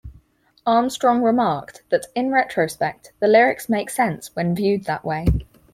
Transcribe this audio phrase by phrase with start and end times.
[0.65, 5.27] Armstrong remarked that, in retrospect, the lyrics make sense when viewed that way.